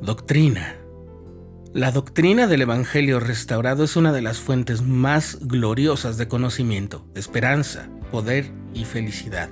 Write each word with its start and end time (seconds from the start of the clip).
Doctrina. 0.00 0.76
La 1.74 1.90
doctrina 1.90 2.46
del 2.46 2.62
Evangelio 2.62 3.18
restaurado 3.18 3.82
es 3.82 3.96
una 3.96 4.12
de 4.12 4.22
las 4.22 4.38
fuentes 4.38 4.80
más 4.82 5.40
gloriosas 5.40 6.16
de 6.16 6.28
conocimiento, 6.28 7.04
esperanza, 7.16 7.88
poder 8.12 8.52
y 8.74 8.84
felicidad. 8.84 9.50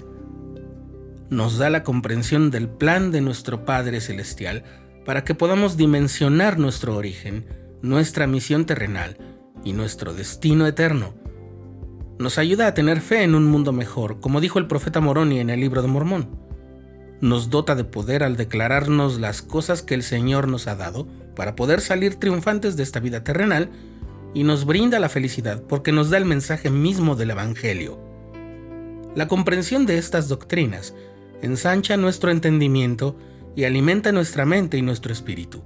Nos 1.31 1.59
da 1.59 1.69
la 1.69 1.83
comprensión 1.83 2.53
del 2.53 2.69
plan 2.69 3.11
de 3.11 3.23
nuestro 3.23 3.65
Padre 3.65 4.01
Celestial 4.01 4.63
para 5.05 5.25
que 5.25 5.35
podamos 5.35 5.77
dimensionar 5.77 6.61
nuestro 6.61 6.95
origen, 6.95 7.47
nuestra 7.83 8.29
misión 8.29 8.67
terrenal 8.67 9.19
y 9.65 9.73
nuestro 9.73 10.15
destino 10.15 10.69
eterno. 10.69 11.15
Nos 12.21 12.39
ayuda 12.39 12.69
a 12.69 12.75
tener 12.75 13.01
fe 13.01 13.25
en 13.25 13.35
un 13.35 13.47
mundo 13.47 13.73
mejor, 13.73 14.21
como 14.21 14.41
dijo 14.41 14.61
el 14.61 14.69
profeta 14.69 15.01
Moroni 15.01 15.41
en 15.41 15.51
el 15.51 15.59
libro 15.59 15.83
de 15.83 15.89
Mormón 15.89 16.46
nos 17.21 17.51
dota 17.51 17.75
de 17.75 17.85
poder 17.85 18.23
al 18.23 18.37
declararnos 18.37 19.19
las 19.21 19.43
cosas 19.43 19.83
que 19.83 19.95
el 19.95 20.03
Señor 20.03 20.49
nos 20.49 20.67
ha 20.67 20.77
dado 20.77 21.07
para 21.35 21.57
poder 21.57 21.81
salir 21.81 22.17
triunfantes 22.17 22.77
de 22.77 22.83
esta 22.83 23.01
vida 23.01 23.25
terrenal 23.25 23.71
y 24.35 24.45
nos 24.45 24.67
brinda 24.67 24.99
la 24.99 25.09
felicidad 25.09 25.63
porque 25.63 25.93
nos 25.93 26.11
da 26.11 26.19
el 26.19 26.27
mensaje 26.27 26.71
mismo 26.71 27.17
del 27.17 27.31
Evangelio. 27.31 27.99
La 29.15 29.29
comprensión 29.29 29.87
de 29.87 29.97
estas 29.99 30.29
doctrinas 30.29 30.95
ensancha 31.41 31.97
nuestro 31.97 32.31
entendimiento 32.31 33.17
y 33.55 33.65
alimenta 33.65 34.13
nuestra 34.13 34.45
mente 34.45 34.77
y 34.77 34.83
nuestro 34.83 35.13
espíritu. 35.13 35.63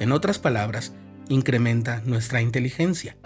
En 0.00 0.10
otras 0.10 0.38
palabras, 0.38 0.94
incrementa 1.28 2.02
nuestra 2.04 2.40
inteligencia. 2.42 3.16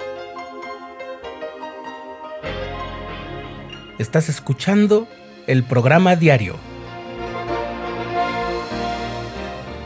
Estás 3.98 4.28
escuchando 4.28 5.06
el 5.46 5.64
programa 5.64 6.16
diario 6.16 6.71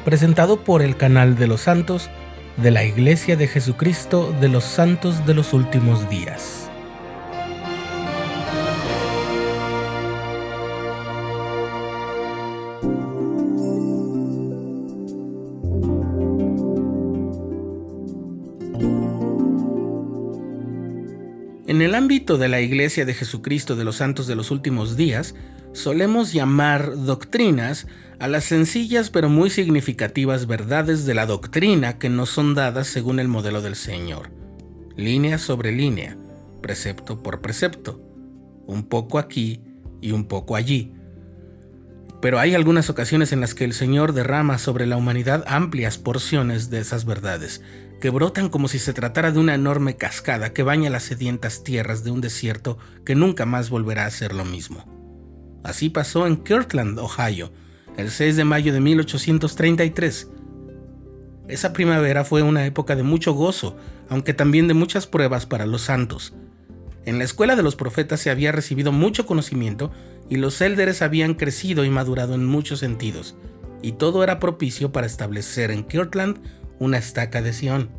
presentado 0.07 0.63
por 0.63 0.83
el 0.83 0.97
canal 0.97 1.35
de 1.35 1.49
los 1.49 1.63
santos 1.63 2.11
de 2.59 2.71
la 2.71 2.85
Iglesia 2.85 3.35
de 3.35 3.49
Jesucristo 3.49 4.33
de 4.41 4.49
los 4.49 4.63
Santos 4.63 5.27
de 5.27 5.35
los 5.35 5.53
Últimos 5.53 6.09
Días. 6.09 6.71
En 21.67 21.83
el 21.83 21.97
ámbito 21.97 22.39
de 22.39 22.47
la 22.47 22.61
Iglesia 22.61 23.05
de 23.05 23.13
Jesucristo 23.13 23.75
de 23.75 23.83
los 23.83 23.97
Santos 23.97 24.29
de 24.29 24.37
los 24.37 24.53
Últimos 24.53 24.97
Días, 24.97 25.35
solemos 25.77 26.33
llamar 26.33 27.05
doctrinas 27.05 27.87
a 28.19 28.29
las 28.29 28.45
sencillas 28.45 29.11
pero 29.11 29.29
muy 29.29 29.51
significativas 29.51 30.47
verdades 30.47 31.05
de 31.05 31.15
la 31.15 31.27
doctrina 31.27 31.99
que 31.99 32.09
nos 32.09 32.31
son 32.31 32.55
dadas 32.55 32.87
según 32.87 33.21
el 33.21 33.29
modelo 33.29 33.61
del 33.61 33.77
Señor, 33.77 34.31
línea 34.97 35.39
sobre 35.39 35.73
línea, 35.73 36.17
precepto 36.63 37.23
por 37.23 37.43
precepto, 37.43 38.01
un 38.67 38.85
poco 38.89 39.19
aquí 39.19 39.61
y 40.01 40.13
un 40.13 40.25
poco 40.25 40.57
allí. 40.57 40.95
Pero 42.23 42.39
hay 42.39 42.55
algunas 42.55 42.89
ocasiones 42.89 43.33
en 43.33 43.41
las 43.41 43.55
que 43.55 43.65
el 43.65 43.75
Señor 43.75 44.15
derrama 44.15 44.57
sobre 44.57 44.87
la 44.87 44.97
humanidad 44.97 45.45
amplias 45.47 45.99
porciones 45.99 46.71
de 46.71 46.81
esas 46.81 47.05
verdades, 47.05 47.61
que 48.01 48.09
brotan 48.09 48.49
como 48.49 48.69
si 48.69 48.79
se 48.79 48.95
tratara 48.95 49.31
de 49.31 49.39
una 49.39 49.55
enorme 49.55 49.97
cascada 49.97 50.55
que 50.55 50.63
baña 50.63 50.89
las 50.89 51.05
sedientas 51.05 51.63
tierras 51.63 52.03
de 52.03 52.11
un 52.11 52.23
desierto 52.23 52.79
que 53.05 53.15
nunca 53.15 53.45
más 53.45 53.69
volverá 53.69 54.07
a 54.07 54.11
ser 54.11 54.35
lo 54.35 54.47
mismo. 54.47 54.96
Así 55.67 55.91
pasó 55.91 56.29
en 56.29 56.37
Kirtland, 56.37 56.97
Ohio, 57.01 57.51
el 57.97 58.13
6 58.13 58.37
de 58.37 58.45
mayo 58.45 58.73
de 58.73 58.81
1833. 58.81 60.29
Esa 61.49 61.73
primavera 61.73 62.23
fue 62.23 62.43
una 62.43 62.65
época 62.67 62.95
de 62.95 63.03
mucho 63.03 63.33
gozo, 63.33 63.77
aunque 64.09 64.33
también 64.33 64.69
de 64.69 64.75
muchas 64.75 65.09
pruebas 65.09 65.45
para 65.45 65.67
los 65.67 65.83
santos. 65.83 66.35
En 67.05 67.19
la 67.19 67.25
escuela 67.25 67.57
de 67.57 67.65
los 67.65 67.75
profetas 67.75 68.21
se 68.21 68.31
había 68.31 68.53
recibido 68.53 68.93
mucho 68.93 69.27
conocimiento 69.27 69.91
y 70.31 70.37
los 70.37 70.61
élderes 70.61 71.03
habían 71.03 71.35
crecido 71.35 71.85
y 71.85 71.91
madurado 71.91 72.37
en 72.37 72.47
muchos 72.47 72.79
sentidos, 72.79 73.35
y 73.83 73.93
todo 73.93 74.23
era 74.23 74.39
propicio 74.39 74.93
para 74.93 75.09
establecer 75.09 75.73
en 75.73 75.83
Kirtland 75.83 76.39
una 76.79 76.99
estaca 76.99 77.43
de 77.43 77.53
Sion. 77.53 77.91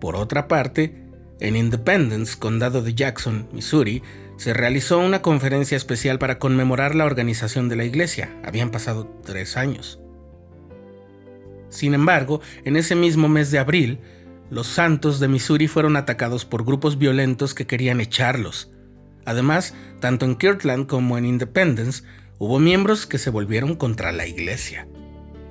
Por 0.00 0.16
otra 0.16 0.48
parte, 0.48 1.06
en 1.38 1.54
Independence, 1.54 2.36
condado 2.36 2.82
de 2.82 2.94
Jackson, 2.94 3.46
Missouri, 3.52 4.02
se 4.36 4.52
realizó 4.52 4.98
una 4.98 5.22
conferencia 5.22 5.76
especial 5.76 6.18
para 6.18 6.38
conmemorar 6.38 6.94
la 6.94 7.04
organización 7.04 7.68
de 7.68 7.76
la 7.76 7.84
iglesia. 7.84 8.30
Habían 8.44 8.70
pasado 8.70 9.06
tres 9.24 9.56
años. 9.56 9.98
Sin 11.68 11.94
embargo, 11.94 12.40
en 12.64 12.76
ese 12.76 12.94
mismo 12.94 13.28
mes 13.28 13.50
de 13.50 13.58
abril, 13.58 13.98
los 14.50 14.66
santos 14.66 15.18
de 15.20 15.28
Missouri 15.28 15.68
fueron 15.68 15.96
atacados 15.96 16.44
por 16.44 16.64
grupos 16.64 16.98
violentos 16.98 17.54
que 17.54 17.66
querían 17.66 18.00
echarlos. 18.00 18.70
Además, 19.24 19.74
tanto 20.00 20.24
en 20.24 20.36
Kirtland 20.36 20.86
como 20.86 21.18
en 21.18 21.24
Independence, 21.24 22.04
hubo 22.38 22.58
miembros 22.58 23.06
que 23.06 23.18
se 23.18 23.30
volvieron 23.30 23.74
contra 23.74 24.12
la 24.12 24.26
iglesia. 24.26 24.86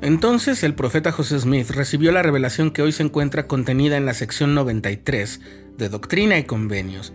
Entonces 0.01 0.63
el 0.63 0.75
profeta 0.75 1.11
José 1.11 1.39
Smith 1.39 1.71
recibió 1.71 2.11
la 2.11 2.21
revelación 2.21 2.71
que 2.71 2.81
hoy 2.81 2.91
se 2.91 3.03
encuentra 3.03 3.47
contenida 3.47 3.97
en 3.97 4.05
la 4.05 4.13
sección 4.13 4.53
93 4.53 5.41
de 5.77 5.89
Doctrina 5.89 6.37
y 6.37 6.43
Convenios, 6.43 7.13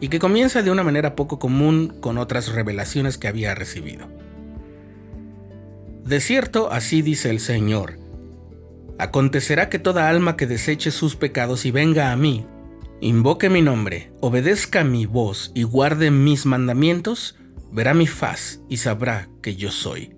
y 0.00 0.08
que 0.08 0.18
comienza 0.18 0.62
de 0.62 0.70
una 0.70 0.82
manera 0.82 1.14
poco 1.14 1.38
común 1.38 1.94
con 2.00 2.18
otras 2.18 2.52
revelaciones 2.52 3.18
que 3.18 3.28
había 3.28 3.54
recibido. 3.54 4.08
De 6.04 6.20
cierto, 6.20 6.72
así 6.72 7.02
dice 7.02 7.30
el 7.30 7.38
Señor, 7.38 7.98
acontecerá 8.98 9.68
que 9.68 9.78
toda 9.78 10.08
alma 10.08 10.36
que 10.36 10.46
deseche 10.46 10.90
sus 10.90 11.16
pecados 11.16 11.66
y 11.66 11.70
venga 11.70 12.10
a 12.10 12.16
mí, 12.16 12.46
invoque 13.00 13.48
mi 13.50 13.62
nombre, 13.62 14.10
obedezca 14.20 14.82
mi 14.84 15.06
voz 15.06 15.52
y 15.54 15.62
guarde 15.62 16.10
mis 16.10 16.46
mandamientos, 16.46 17.36
verá 17.70 17.94
mi 17.94 18.06
faz 18.06 18.60
y 18.68 18.78
sabrá 18.78 19.28
que 19.42 19.56
yo 19.56 19.70
soy. 19.70 20.14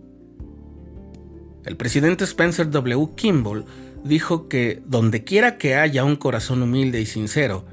El 1.64 1.76
presidente 1.76 2.24
Spencer 2.24 2.70
W. 2.70 3.08
Kimball 3.14 3.66
dijo 4.04 4.48
que 4.48 4.82
donde 4.86 5.24
quiera 5.24 5.58
que 5.58 5.76
haya 5.76 6.04
un 6.04 6.16
corazón 6.16 6.62
humilde 6.62 7.00
y 7.00 7.06
sincero, 7.06 7.66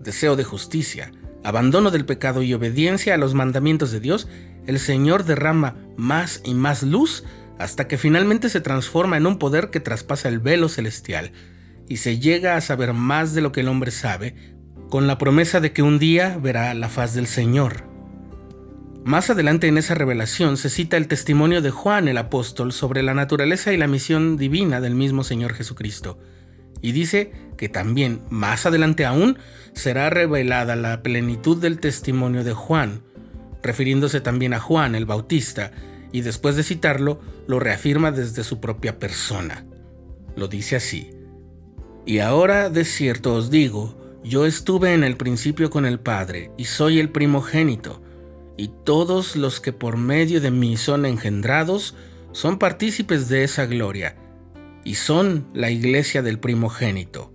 deseo 0.00 0.34
de 0.34 0.44
justicia, 0.44 1.12
abandono 1.46 1.92
del 1.92 2.04
pecado 2.04 2.42
y 2.42 2.52
obediencia 2.54 3.14
a 3.14 3.18
los 3.18 3.34
mandamientos 3.34 3.92
de 3.92 4.00
Dios, 4.00 4.26
el 4.66 4.80
Señor 4.80 5.24
derrama 5.24 5.76
más 5.96 6.42
y 6.44 6.54
más 6.54 6.82
luz 6.82 7.22
hasta 7.56 7.86
que 7.86 7.98
finalmente 7.98 8.48
se 8.48 8.60
transforma 8.60 9.16
en 9.16 9.28
un 9.28 9.38
poder 9.38 9.70
que 9.70 9.78
traspasa 9.78 10.28
el 10.28 10.40
velo 10.40 10.68
celestial 10.68 11.30
y 11.88 11.98
se 11.98 12.18
llega 12.18 12.56
a 12.56 12.60
saber 12.60 12.94
más 12.94 13.32
de 13.32 13.42
lo 13.42 13.52
que 13.52 13.60
el 13.60 13.68
hombre 13.68 13.92
sabe, 13.92 14.34
con 14.90 15.06
la 15.06 15.18
promesa 15.18 15.60
de 15.60 15.72
que 15.72 15.82
un 15.82 16.00
día 16.00 16.36
verá 16.42 16.74
la 16.74 16.88
faz 16.88 17.14
del 17.14 17.28
Señor. 17.28 17.84
Más 19.04 19.30
adelante 19.30 19.68
en 19.68 19.78
esa 19.78 19.94
revelación 19.94 20.56
se 20.56 20.68
cita 20.68 20.96
el 20.96 21.06
testimonio 21.06 21.62
de 21.62 21.70
Juan 21.70 22.08
el 22.08 22.18
apóstol 22.18 22.72
sobre 22.72 23.04
la 23.04 23.14
naturaleza 23.14 23.72
y 23.72 23.76
la 23.76 23.86
misión 23.86 24.36
divina 24.36 24.80
del 24.80 24.96
mismo 24.96 25.22
Señor 25.22 25.54
Jesucristo, 25.54 26.18
y 26.80 26.92
dice 26.92 27.32
que 27.56 27.68
también 27.68 28.20
más 28.30 28.66
adelante 28.66 29.04
aún 29.04 29.38
será 29.72 30.10
revelada 30.10 30.76
la 30.76 31.02
plenitud 31.02 31.60
del 31.60 31.80
testimonio 31.80 32.44
de 32.44 32.52
Juan, 32.52 33.02
refiriéndose 33.62 34.20
también 34.20 34.54
a 34.54 34.60
Juan 34.60 34.94
el 34.94 35.06
Bautista, 35.06 35.72
y 36.12 36.20
después 36.20 36.56
de 36.56 36.62
citarlo, 36.62 37.20
lo 37.46 37.60
reafirma 37.60 38.10
desde 38.10 38.44
su 38.44 38.60
propia 38.60 38.98
persona. 38.98 39.66
Lo 40.36 40.48
dice 40.48 40.76
así. 40.76 41.10
Y 42.06 42.20
ahora 42.20 42.70
de 42.70 42.84
cierto 42.84 43.34
os 43.34 43.50
digo, 43.50 44.20
yo 44.22 44.46
estuve 44.46 44.94
en 44.94 45.04
el 45.04 45.16
principio 45.16 45.70
con 45.70 45.84
el 45.84 45.98
Padre, 45.98 46.50
y 46.56 46.64
soy 46.66 47.00
el 47.00 47.10
primogénito, 47.10 48.02
y 48.56 48.70
todos 48.84 49.36
los 49.36 49.60
que 49.60 49.72
por 49.72 49.96
medio 49.96 50.40
de 50.40 50.50
mí 50.50 50.76
son 50.76 51.04
engendrados, 51.04 51.94
son 52.32 52.58
partícipes 52.58 53.28
de 53.28 53.44
esa 53.44 53.66
gloria, 53.66 54.16
y 54.86 54.94
son 54.94 55.48
la 55.52 55.72
iglesia 55.72 56.22
del 56.22 56.38
primogénito. 56.38 57.32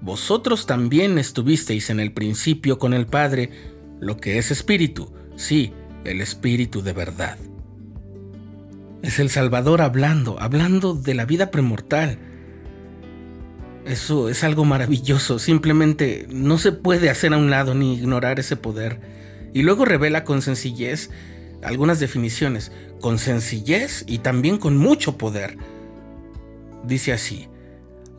Vosotros 0.00 0.64
también 0.64 1.18
estuvisteis 1.18 1.90
en 1.90 2.00
el 2.00 2.10
principio 2.12 2.78
con 2.78 2.94
el 2.94 3.06
Padre, 3.06 3.50
lo 4.00 4.16
que 4.16 4.38
es 4.38 4.50
espíritu, 4.50 5.12
sí, 5.36 5.74
el 6.06 6.22
espíritu 6.22 6.80
de 6.80 6.94
verdad. 6.94 7.36
Es 9.02 9.18
el 9.18 9.28
Salvador 9.28 9.82
hablando, 9.82 10.40
hablando 10.40 10.94
de 10.94 11.12
la 11.12 11.26
vida 11.26 11.50
premortal. 11.50 12.18
Eso 13.84 14.30
es 14.30 14.42
algo 14.42 14.64
maravilloso, 14.64 15.38
simplemente 15.38 16.26
no 16.30 16.56
se 16.56 16.72
puede 16.72 17.10
hacer 17.10 17.34
a 17.34 17.36
un 17.36 17.50
lado 17.50 17.74
ni 17.74 17.92
ignorar 17.92 18.40
ese 18.40 18.56
poder. 18.56 19.00
Y 19.52 19.64
luego 19.64 19.84
revela 19.84 20.24
con 20.24 20.40
sencillez 20.40 21.10
algunas 21.62 22.00
definiciones, 22.00 22.72
con 23.02 23.18
sencillez 23.18 24.02
y 24.06 24.18
también 24.18 24.56
con 24.56 24.78
mucho 24.78 25.18
poder 25.18 25.58
dice 26.86 27.12
así, 27.12 27.48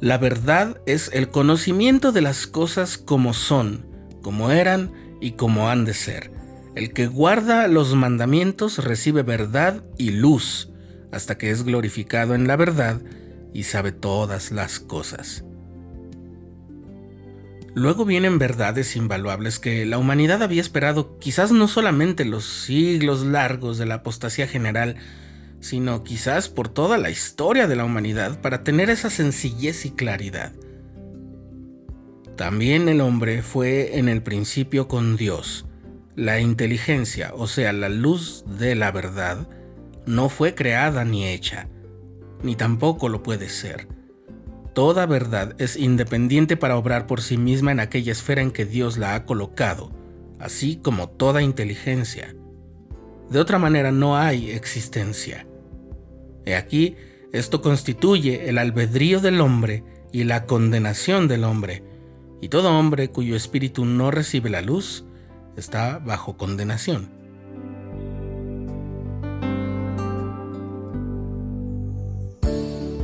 la 0.02 0.18
verdad 0.18 0.82
es 0.86 1.10
el 1.14 1.30
conocimiento 1.30 2.12
de 2.12 2.22
las 2.22 2.48
cosas 2.48 2.98
como 2.98 3.34
son, 3.34 3.86
como 4.22 4.52
eran 4.52 4.92
y 5.22 5.32
como 5.32 5.70
han 5.70 5.86
de 5.86 5.94
ser. 5.94 6.32
El 6.76 6.92
que 6.92 7.08
guarda 7.08 7.68
los 7.68 7.96
mandamientos 7.96 8.84
recibe 8.84 9.24
verdad 9.24 9.84
y 9.98 10.12
luz, 10.12 10.72
hasta 11.12 11.38
que 11.38 11.50
es 11.50 11.64
glorificado 11.64 12.36
en 12.36 12.48
la 12.48 12.58
verdad 12.58 13.02
y 13.54 13.64
sabe 13.64 13.94
todas 13.94 14.52
las 14.52 14.80
cosas. 14.82 15.46
Luego 17.74 18.06
vienen 18.06 18.40
verdades 18.40 18.96
invaluables 18.96 19.60
que 19.60 19.86
la 19.86 19.98
humanidad 19.98 20.44
había 20.44 20.62
esperado 20.62 21.18
quizás 21.20 21.52
no 21.52 21.68
solamente 21.68 22.24
los 22.24 22.46
siglos 22.46 23.26
largos 23.26 23.78
de 23.78 23.86
la 23.86 23.96
apostasía 23.96 24.48
general, 24.48 24.96
sino 25.66 26.04
quizás 26.04 26.48
por 26.48 26.70
toda 26.70 27.00
la 27.00 27.10
historia 27.10 27.66
de 27.66 27.76
la 27.76 27.86
humanidad 27.86 28.40
para 28.40 28.64
tener 28.64 28.92
esa 28.92 29.10
sencillez 29.10 29.88
y 29.88 29.90
claridad. 29.90 30.54
También 32.36 32.88
el 32.88 33.02
hombre 33.02 33.42
fue 33.42 33.98
en 33.98 34.08
el 34.08 34.22
principio 34.22 34.88
con 34.88 35.18
Dios. 35.18 35.66
La 36.16 36.40
inteligencia, 36.40 37.32
o 37.34 37.48
sea, 37.48 37.74
la 37.74 37.90
luz 37.90 38.46
de 38.60 38.76
la 38.76 38.92
verdad, 38.92 39.50
no 40.06 40.30
fue 40.30 40.54
creada 40.54 41.04
ni 41.04 41.26
hecha, 41.26 41.68
ni 42.44 42.56
tampoco 42.56 43.10
lo 43.10 43.24
puede 43.24 43.50
ser. 43.50 43.88
Toda 44.76 45.08
verdad 45.08 45.56
es 45.58 45.78
independiente 45.78 46.58
para 46.58 46.78
obrar 46.78 47.08
por 47.08 47.22
sí 47.22 47.40
misma 47.40 47.72
en 47.72 47.80
aquella 47.80 48.12
esfera 48.12 48.44
en 48.44 48.52
que 48.52 48.66
Dios 48.66 49.00
la 49.00 49.16
ha 49.16 49.26
colocado, 49.26 49.92
así 50.40 50.76
como 50.76 51.10
toda 51.10 51.42
inteligencia. 51.42 52.36
De 53.32 53.40
otra 53.40 53.58
manera 53.58 53.92
no 53.92 54.16
hay 54.16 54.52
existencia. 54.52 55.48
He 56.46 56.56
aquí, 56.56 56.96
esto 57.32 57.62
constituye 57.62 58.50
el 58.50 58.58
albedrío 58.58 59.20
del 59.20 59.42
hombre 59.42 59.84
y 60.12 60.24
la 60.24 60.46
condenación 60.46 61.28
del 61.28 61.44
hombre, 61.44 61.84
y 62.42 62.50
todo 62.50 62.78
hombre 62.78 63.10
cuyo 63.10 63.36
espíritu 63.36 63.86
no 63.86 64.12
recibe 64.12 64.50
la 64.50 64.62
luz 64.62 65.06
está 65.58 66.00
bajo 66.00 66.38
condenación. 66.38 67.16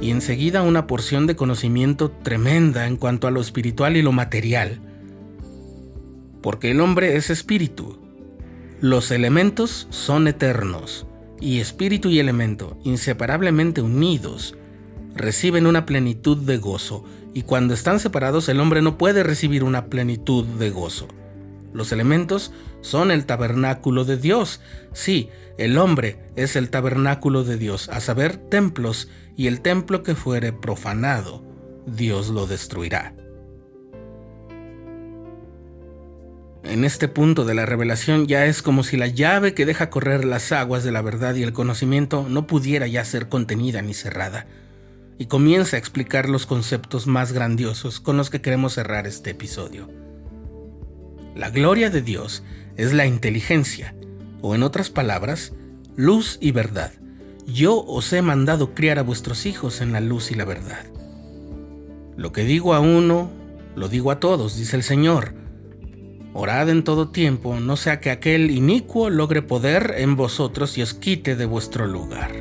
y 0.01 0.09
enseguida 0.09 0.63
una 0.63 0.87
porción 0.87 1.27
de 1.27 1.35
conocimiento 1.35 2.09
tremenda 2.09 2.87
en 2.87 2.97
cuanto 2.97 3.27
a 3.27 3.31
lo 3.31 3.39
espiritual 3.39 3.95
y 3.95 4.01
lo 4.01 4.11
material. 4.11 4.79
Porque 6.41 6.71
el 6.71 6.81
hombre 6.81 7.15
es 7.15 7.29
espíritu. 7.29 7.99
Los 8.81 9.11
elementos 9.11 9.87
son 9.91 10.27
eternos, 10.27 11.05
y 11.41 11.59
espíritu 11.59 12.09
y 12.09 12.19
elemento, 12.19 12.77
inseparablemente 12.83 13.81
unidos, 13.81 14.55
reciben 15.15 15.65
una 15.65 15.85
plenitud 15.85 16.37
de 16.37 16.57
gozo, 16.57 17.03
y 17.33 17.41
cuando 17.41 17.73
están 17.73 17.99
separados 17.99 18.47
el 18.47 18.59
hombre 18.59 18.81
no 18.81 18.97
puede 18.97 19.23
recibir 19.23 19.63
una 19.63 19.87
plenitud 19.87 20.45
de 20.45 20.69
gozo. 20.69 21.07
Los 21.73 21.91
elementos 21.91 22.51
son 22.81 23.11
el 23.11 23.25
tabernáculo 23.25 24.03
de 24.03 24.17
Dios. 24.17 24.61
Sí, 24.93 25.29
el 25.57 25.77
hombre 25.77 26.19
es 26.35 26.55
el 26.55 26.69
tabernáculo 26.69 27.43
de 27.43 27.57
Dios, 27.57 27.89
a 27.89 28.01
saber, 28.01 28.37
templos, 28.37 29.09
y 29.35 29.47
el 29.47 29.61
templo 29.61 30.03
que 30.03 30.15
fuere 30.15 30.53
profanado, 30.53 31.43
Dios 31.85 32.29
lo 32.29 32.45
destruirá. 32.45 33.15
En 36.63 36.85
este 36.85 37.07
punto 37.07 37.43
de 37.43 37.55
la 37.55 37.65
revelación 37.65 38.27
ya 38.27 38.45
es 38.45 38.61
como 38.61 38.83
si 38.83 38.95
la 38.95 39.07
llave 39.07 39.53
que 39.53 39.65
deja 39.65 39.89
correr 39.89 40.25
las 40.25 40.51
aguas 40.51 40.83
de 40.83 40.91
la 40.91 41.01
verdad 41.01 41.33
y 41.35 41.43
el 41.43 41.53
conocimiento 41.53 42.27
no 42.29 42.45
pudiera 42.45 42.85
ya 42.85 43.03
ser 43.03 43.29
contenida 43.29 43.81
ni 43.81 43.95
cerrada, 43.95 44.45
y 45.17 45.25
comienza 45.25 45.75
a 45.75 45.79
explicar 45.79 46.29
los 46.29 46.45
conceptos 46.45 47.07
más 47.07 47.31
grandiosos 47.31 47.99
con 47.99 48.15
los 48.15 48.29
que 48.29 48.41
queremos 48.41 48.73
cerrar 48.73 49.07
este 49.07 49.31
episodio. 49.31 49.89
La 51.35 51.49
gloria 51.49 51.89
de 51.89 52.01
Dios 52.01 52.43
es 52.77 52.93
la 52.93 53.07
inteligencia, 53.07 53.95
o 54.41 54.53
en 54.53 54.61
otras 54.61 54.91
palabras, 54.91 55.53
luz 55.95 56.37
y 56.41 56.51
verdad. 56.51 56.91
Yo 57.47 57.83
os 57.85 58.13
he 58.13 58.21
mandado 58.21 58.75
criar 58.75 58.99
a 58.99 59.03
vuestros 59.03 59.47
hijos 59.47 59.81
en 59.81 59.93
la 59.93 59.99
luz 59.99 60.31
y 60.31 60.35
la 60.35 60.45
verdad. 60.45 60.85
Lo 62.17 62.31
que 62.31 62.43
digo 62.43 62.75
a 62.75 62.79
uno, 62.79 63.31
lo 63.75 63.89
digo 63.89 64.11
a 64.11 64.19
todos, 64.19 64.57
dice 64.57 64.75
el 64.75 64.83
Señor. 64.83 65.40
Orad 66.33 66.69
en 66.69 66.83
todo 66.83 67.09
tiempo, 67.09 67.59
no 67.59 67.75
sea 67.75 67.99
que 67.99 68.09
aquel 68.09 68.51
inicuo 68.51 69.09
logre 69.09 69.41
poder 69.41 69.95
en 69.97 70.15
vosotros 70.15 70.77
y 70.77 70.81
os 70.81 70.93
quite 70.93 71.35
de 71.35 71.45
vuestro 71.45 71.87
lugar. 71.87 72.31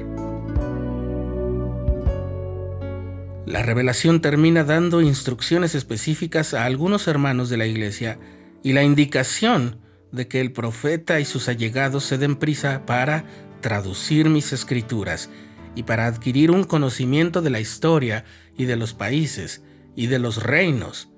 La 3.46 3.62
revelación 3.62 4.20
termina 4.20 4.62
dando 4.62 5.00
instrucciones 5.00 5.74
específicas 5.74 6.54
a 6.54 6.66
algunos 6.66 7.08
hermanos 7.08 7.50
de 7.50 7.56
la 7.56 7.66
iglesia 7.66 8.20
y 8.62 8.74
la 8.74 8.84
indicación 8.84 9.80
de 10.12 10.28
que 10.28 10.40
el 10.40 10.52
profeta 10.52 11.18
y 11.18 11.24
sus 11.24 11.48
allegados 11.48 12.04
se 12.04 12.16
den 12.16 12.36
prisa 12.36 12.86
para 12.86 13.24
traducir 13.60 14.28
mis 14.28 14.52
escrituras 14.52 15.30
y 15.74 15.82
para 15.82 16.06
adquirir 16.06 16.52
un 16.52 16.62
conocimiento 16.62 17.42
de 17.42 17.50
la 17.50 17.58
historia 17.58 18.24
y 18.56 18.66
de 18.66 18.76
los 18.76 18.94
países 18.94 19.62
y 19.96 20.06
de 20.06 20.20
los 20.20 20.42
reinos 20.42 21.09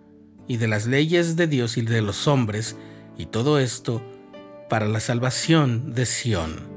y 0.53 0.59
de 0.59 0.69
las 0.69 0.87
leyes 0.87 1.35
de 1.35 1.47
Dios 1.47 1.79
y 1.79 1.81
de 1.81 2.03
los 2.03 2.29
hombres 2.29 2.77
y 3.17 3.25
todo 3.25 3.59
esto 3.59 4.03
para 4.69 4.87
la 4.87 5.01
salvación 5.01 5.95
de 5.95 6.05
Sión. 6.05 6.72